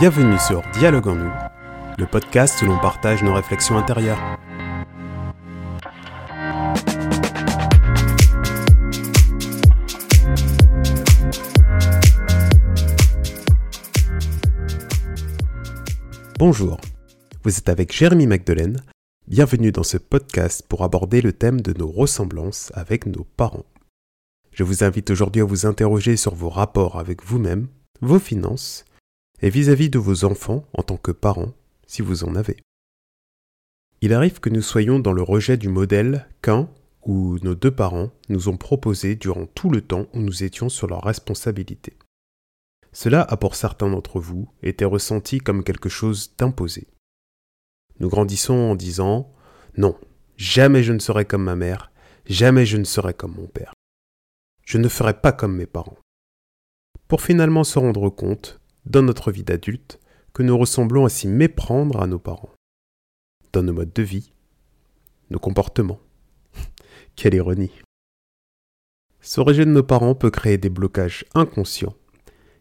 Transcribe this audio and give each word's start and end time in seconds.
Bienvenue 0.00 0.38
sur 0.38 0.62
Dialogue 0.72 1.08
en 1.08 1.14
nous, 1.14 1.30
le 1.98 2.06
podcast 2.06 2.62
où 2.62 2.64
l'on 2.64 2.78
partage 2.78 3.22
nos 3.22 3.34
réflexions 3.34 3.76
intérieures. 3.76 4.18
Bonjour, 16.38 16.80
vous 17.44 17.58
êtes 17.58 17.68
avec 17.68 17.92
Jérémy 17.92 18.26
Magdelaine. 18.26 18.78
Bienvenue 19.28 19.70
dans 19.70 19.82
ce 19.82 19.98
podcast 19.98 20.64
pour 20.66 20.82
aborder 20.82 21.20
le 21.20 21.34
thème 21.34 21.60
de 21.60 21.78
nos 21.78 21.90
ressemblances 21.90 22.72
avec 22.74 23.04
nos 23.04 23.24
parents. 23.36 23.66
Je 24.50 24.64
vous 24.64 24.82
invite 24.82 25.10
aujourd'hui 25.10 25.42
à 25.42 25.44
vous 25.44 25.66
interroger 25.66 26.16
sur 26.16 26.34
vos 26.34 26.48
rapports 26.48 26.98
avec 26.98 27.22
vous-même, 27.22 27.68
vos 28.00 28.18
finances 28.18 28.86
et 29.42 29.50
vis-à-vis 29.50 29.90
de 29.90 29.98
vos 29.98 30.24
enfants 30.24 30.64
en 30.74 30.82
tant 30.82 30.96
que 30.96 31.12
parents, 31.12 31.52
si 31.86 32.02
vous 32.02 32.24
en 32.24 32.34
avez. 32.34 32.56
Il 34.02 34.12
arrive 34.14 34.40
que 34.40 34.50
nous 34.50 34.62
soyons 34.62 34.98
dans 34.98 35.12
le 35.12 35.22
rejet 35.22 35.56
du 35.56 35.68
modèle 35.68 36.26
qu'un 36.42 36.70
ou 37.04 37.38
nos 37.42 37.54
deux 37.54 37.70
parents 37.70 38.10
nous 38.28 38.48
ont 38.48 38.56
proposé 38.56 39.14
durant 39.14 39.46
tout 39.46 39.70
le 39.70 39.80
temps 39.80 40.06
où 40.14 40.20
nous 40.20 40.42
étions 40.42 40.68
sur 40.68 40.86
leur 40.86 41.02
responsabilité. 41.02 41.96
Cela 42.92 43.22
a 43.22 43.36
pour 43.36 43.54
certains 43.54 43.88
d'entre 43.88 44.20
vous 44.20 44.48
été 44.62 44.84
ressenti 44.84 45.38
comme 45.38 45.64
quelque 45.64 45.88
chose 45.88 46.34
d'imposé. 46.36 46.88
Nous 48.00 48.08
grandissons 48.08 48.54
en 48.54 48.74
disant 48.74 49.32
Non, 49.76 49.96
jamais 50.36 50.82
je 50.82 50.92
ne 50.92 50.98
serai 50.98 51.24
comme 51.24 51.44
ma 51.44 51.56
mère, 51.56 51.92
jamais 52.26 52.66
je 52.66 52.76
ne 52.76 52.84
serai 52.84 53.14
comme 53.14 53.34
mon 53.34 53.46
père. 53.46 53.72
Je 54.64 54.78
ne 54.78 54.88
ferai 54.88 55.20
pas 55.20 55.32
comme 55.32 55.56
mes 55.56 55.66
parents. 55.66 55.98
Pour 57.06 57.22
finalement 57.22 57.64
se 57.64 57.78
rendre 57.78 58.08
compte 58.08 58.59
dans 58.86 59.02
notre 59.02 59.32
vie 59.32 59.44
d'adulte 59.44 60.00
que 60.32 60.42
nous 60.42 60.56
ressemblons 60.56 61.04
à 61.04 61.08
s'y 61.08 61.28
méprendre 61.28 62.00
à 62.00 62.06
nos 62.06 62.18
parents, 62.18 62.52
dans 63.52 63.62
nos 63.62 63.72
modes 63.72 63.92
de 63.92 64.02
vie, 64.02 64.32
nos 65.30 65.38
comportements. 65.38 66.00
Quelle 67.16 67.34
ironie. 67.34 67.72
Ce 69.20 69.40
rejet 69.40 69.64
de 69.64 69.70
nos 69.70 69.82
parents 69.82 70.14
peut 70.14 70.30
créer 70.30 70.56
des 70.56 70.70
blocages 70.70 71.24
inconscients, 71.34 71.94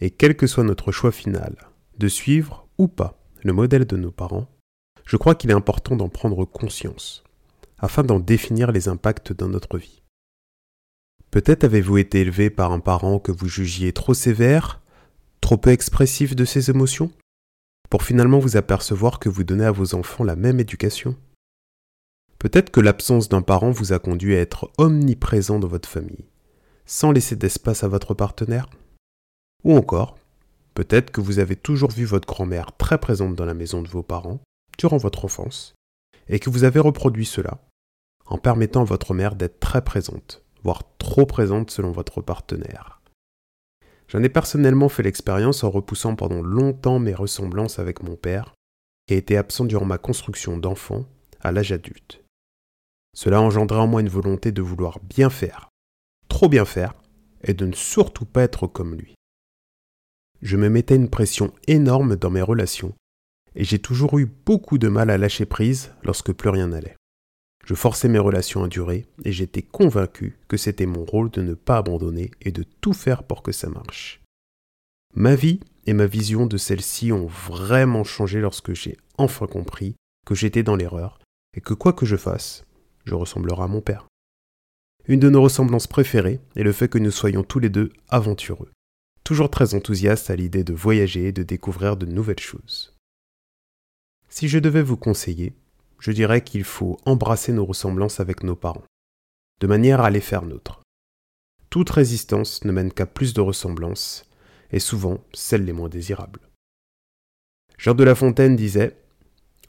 et 0.00 0.10
quel 0.10 0.36
que 0.36 0.46
soit 0.46 0.64
notre 0.64 0.92
choix 0.92 1.10
final, 1.10 1.56
de 1.98 2.08
suivre 2.08 2.68
ou 2.78 2.88
pas 2.88 3.18
le 3.42 3.52
modèle 3.52 3.86
de 3.86 3.96
nos 3.96 4.10
parents, 4.10 4.48
je 5.04 5.16
crois 5.16 5.34
qu'il 5.34 5.50
est 5.50 5.54
important 5.54 5.96
d'en 5.96 6.08
prendre 6.08 6.44
conscience, 6.44 7.24
afin 7.78 8.02
d'en 8.04 8.20
définir 8.20 8.72
les 8.72 8.88
impacts 8.88 9.32
dans 9.32 9.48
notre 9.48 9.78
vie. 9.78 10.02
Peut-être 11.30 11.64
avez-vous 11.64 11.98
été 11.98 12.20
élevé 12.20 12.50
par 12.50 12.70
un 12.70 12.80
parent 12.80 13.18
que 13.18 13.32
vous 13.32 13.48
jugiez 13.48 13.92
trop 13.92 14.14
sévère, 14.14 14.80
trop 15.44 15.58
peu 15.58 15.72
expressif 15.72 16.34
de 16.34 16.46
ses 16.46 16.70
émotions? 16.70 17.10
Pour 17.90 18.02
finalement 18.02 18.38
vous 18.38 18.56
apercevoir 18.56 19.18
que 19.18 19.28
vous 19.28 19.44
donnez 19.44 19.66
à 19.66 19.72
vos 19.72 19.94
enfants 19.94 20.24
la 20.24 20.36
même 20.36 20.58
éducation. 20.58 21.16
Peut-être 22.38 22.70
que 22.70 22.80
l'absence 22.80 23.28
d'un 23.28 23.42
parent 23.42 23.70
vous 23.70 23.92
a 23.92 23.98
conduit 23.98 24.34
à 24.34 24.40
être 24.40 24.70
omniprésent 24.78 25.58
dans 25.58 25.68
votre 25.68 25.86
famille, 25.86 26.24
sans 26.86 27.12
laisser 27.12 27.36
d'espace 27.36 27.84
à 27.84 27.88
votre 27.88 28.14
partenaire? 28.14 28.70
Ou 29.64 29.76
encore, 29.76 30.16
peut-être 30.72 31.10
que 31.10 31.20
vous 31.20 31.38
avez 31.38 31.56
toujours 31.56 31.90
vu 31.90 32.06
votre 32.06 32.26
grand-mère 32.26 32.74
très 32.78 32.96
présente 32.96 33.34
dans 33.34 33.44
la 33.44 33.52
maison 33.52 33.82
de 33.82 33.88
vos 33.88 34.02
parents 34.02 34.40
durant 34.78 34.96
votre 34.96 35.26
enfance, 35.26 35.74
et 36.26 36.38
que 36.38 36.48
vous 36.48 36.64
avez 36.64 36.80
reproduit 36.80 37.26
cela 37.26 37.58
en 38.24 38.38
permettant 38.38 38.80
à 38.80 38.84
votre 38.84 39.12
mère 39.12 39.34
d'être 39.34 39.60
très 39.60 39.84
présente, 39.84 40.42
voire 40.62 40.84
trop 40.96 41.26
présente 41.26 41.70
selon 41.70 41.92
votre 41.92 42.22
partenaire. 42.22 43.02
J'en 44.14 44.22
ai 44.22 44.28
personnellement 44.28 44.88
fait 44.88 45.02
l'expérience 45.02 45.64
en 45.64 45.70
repoussant 45.70 46.14
pendant 46.14 46.40
longtemps 46.40 47.00
mes 47.00 47.14
ressemblances 47.14 47.80
avec 47.80 48.04
mon 48.04 48.14
père, 48.14 48.54
qui 49.08 49.14
a 49.14 49.16
été 49.16 49.36
absent 49.36 49.64
durant 49.64 49.86
ma 49.86 49.98
construction 49.98 50.56
d'enfant 50.56 51.04
à 51.40 51.50
l'âge 51.50 51.72
adulte. 51.72 52.22
Cela 53.16 53.40
engendrait 53.40 53.80
en 53.80 53.88
moi 53.88 54.02
une 54.02 54.08
volonté 54.08 54.52
de 54.52 54.62
vouloir 54.62 55.00
bien 55.00 55.30
faire, 55.30 55.68
trop 56.28 56.48
bien 56.48 56.64
faire, 56.64 56.94
et 57.42 57.54
de 57.54 57.66
ne 57.66 57.72
surtout 57.72 58.24
pas 58.24 58.42
être 58.42 58.68
comme 58.68 58.94
lui. 58.94 59.16
Je 60.42 60.56
me 60.56 60.68
mettais 60.68 60.94
une 60.94 61.10
pression 61.10 61.52
énorme 61.66 62.14
dans 62.14 62.30
mes 62.30 62.40
relations, 62.40 62.94
et 63.56 63.64
j'ai 63.64 63.80
toujours 63.80 64.16
eu 64.20 64.26
beaucoup 64.26 64.78
de 64.78 64.86
mal 64.86 65.10
à 65.10 65.18
lâcher 65.18 65.44
prise 65.44 65.92
lorsque 66.04 66.32
plus 66.32 66.50
rien 66.50 66.68
n'allait. 66.68 66.94
Je 67.66 67.74
forçais 67.74 68.08
mes 68.08 68.18
relations 68.18 68.62
à 68.62 68.68
durer 68.68 69.06
et 69.24 69.32
j'étais 69.32 69.62
convaincu 69.62 70.38
que 70.48 70.56
c'était 70.56 70.86
mon 70.86 71.04
rôle 71.04 71.30
de 71.30 71.40
ne 71.40 71.54
pas 71.54 71.78
abandonner 71.78 72.30
et 72.42 72.52
de 72.52 72.62
tout 72.62 72.92
faire 72.92 73.22
pour 73.22 73.42
que 73.42 73.52
ça 73.52 73.68
marche. 73.68 74.20
Ma 75.14 75.34
vie 75.34 75.60
et 75.86 75.94
ma 75.94 76.06
vision 76.06 76.46
de 76.46 76.56
celle-ci 76.56 77.12
ont 77.12 77.26
vraiment 77.26 78.04
changé 78.04 78.40
lorsque 78.40 78.74
j'ai 78.74 78.98
enfin 79.16 79.46
compris 79.46 79.96
que 80.26 80.34
j'étais 80.34 80.62
dans 80.62 80.76
l'erreur 80.76 81.18
et 81.56 81.60
que 81.60 81.72
quoi 81.72 81.92
que 81.92 82.04
je 82.04 82.16
fasse, 82.16 82.64
je 83.04 83.14
ressemblerai 83.14 83.62
à 83.62 83.68
mon 83.68 83.80
père. 83.80 84.06
Une 85.06 85.20
de 85.20 85.30
nos 85.30 85.42
ressemblances 85.42 85.86
préférées 85.86 86.40
est 86.56 86.62
le 86.62 86.72
fait 86.72 86.88
que 86.88 86.98
nous 86.98 87.10
soyons 87.10 87.42
tous 87.42 87.58
les 87.58 87.68
deux 87.68 87.92
aventureux, 88.08 88.70
toujours 89.22 89.50
très 89.50 89.74
enthousiastes 89.74 90.30
à 90.30 90.36
l'idée 90.36 90.64
de 90.64 90.74
voyager 90.74 91.28
et 91.28 91.32
de 91.32 91.42
découvrir 91.42 91.96
de 91.96 92.06
nouvelles 92.06 92.40
choses. 92.40 92.94
Si 94.28 94.48
je 94.48 94.58
devais 94.58 94.82
vous 94.82 94.96
conseiller, 94.96 95.54
je 96.04 96.12
dirais 96.12 96.44
qu'il 96.44 96.64
faut 96.64 96.98
embrasser 97.06 97.50
nos 97.50 97.64
ressemblances 97.64 98.20
avec 98.20 98.42
nos 98.42 98.56
parents, 98.56 98.84
de 99.62 99.66
manière 99.66 100.02
à 100.02 100.10
les 100.10 100.20
faire 100.20 100.44
nôtres. 100.44 100.82
Toute 101.70 101.88
résistance 101.88 102.62
ne 102.66 102.72
mène 102.72 102.92
qu'à 102.92 103.06
plus 103.06 103.32
de 103.32 103.40
ressemblances, 103.40 104.30
et 104.70 104.80
souvent 104.80 105.24
celles 105.32 105.64
les 105.64 105.72
moins 105.72 105.88
désirables. 105.88 106.40
Jean 107.78 107.94
de 107.94 108.04
La 108.04 108.14
Fontaine 108.14 108.54
disait 108.54 109.02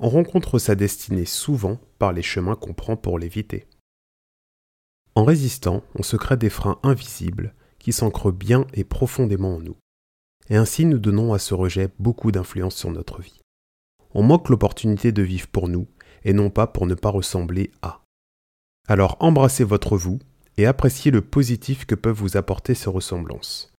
On 0.00 0.08
rencontre 0.08 0.58
sa 0.58 0.74
destinée 0.74 1.24
souvent 1.24 1.78
par 2.00 2.12
les 2.12 2.22
chemins 2.22 2.56
qu'on 2.56 2.74
prend 2.74 2.96
pour 2.96 3.20
l'éviter. 3.20 3.68
En 5.14 5.22
résistant, 5.22 5.84
on 5.94 6.02
se 6.02 6.16
crée 6.16 6.36
des 6.36 6.50
freins 6.50 6.80
invisibles 6.82 7.54
qui 7.78 7.92
s'ancrent 7.92 8.32
bien 8.32 8.66
et 8.74 8.82
profondément 8.82 9.54
en 9.54 9.60
nous. 9.60 9.76
Et 10.50 10.56
ainsi 10.56 10.84
nous 10.84 10.98
donnons 10.98 11.32
à 11.32 11.38
ce 11.38 11.54
rejet 11.54 11.90
beaucoup 12.00 12.32
d'influence 12.32 12.74
sur 12.74 12.90
notre 12.90 13.22
vie. 13.22 13.40
On 14.14 14.24
manque 14.24 14.48
l'opportunité 14.48 15.12
de 15.12 15.22
vivre 15.22 15.46
pour 15.46 15.68
nous 15.68 15.86
et 16.24 16.32
non 16.32 16.50
pas 16.50 16.66
pour 16.66 16.86
ne 16.86 16.94
pas 16.94 17.10
ressembler 17.10 17.70
à. 17.82 18.02
Alors 18.88 19.16
embrassez 19.20 19.64
votre 19.64 19.96
vous 19.96 20.18
et 20.56 20.66
appréciez 20.66 21.10
le 21.10 21.20
positif 21.20 21.86
que 21.86 21.94
peuvent 21.94 22.16
vous 22.16 22.36
apporter 22.36 22.74
ces 22.74 22.90
ressemblances. 22.90 23.72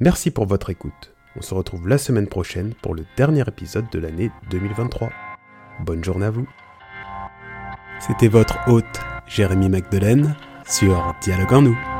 Merci 0.00 0.30
pour 0.30 0.46
votre 0.46 0.70
écoute. 0.70 1.14
On 1.36 1.42
se 1.42 1.54
retrouve 1.54 1.88
la 1.88 1.98
semaine 1.98 2.26
prochaine 2.26 2.74
pour 2.82 2.94
le 2.94 3.04
dernier 3.16 3.44
épisode 3.46 3.88
de 3.90 3.98
l'année 3.98 4.30
2023. 4.50 5.10
Bonne 5.80 6.04
journée 6.04 6.26
à 6.26 6.30
vous. 6.30 6.46
C'était 8.00 8.28
votre 8.28 8.58
hôte 8.68 9.00
Jérémy 9.26 9.68
Magdelaine 9.68 10.34
sur 10.66 11.14
Dialogue 11.22 11.52
en 11.52 11.62
nous. 11.62 11.91